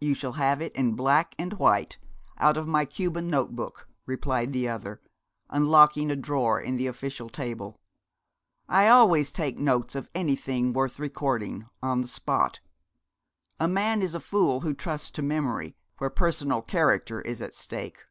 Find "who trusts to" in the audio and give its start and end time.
14.62-15.22